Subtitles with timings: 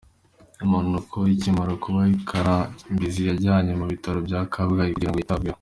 [0.63, 5.49] Impanuka ikimara kuba, Karambizi yajyanywe mu bitaro bya Kabgayi kugira ngo yitabweho.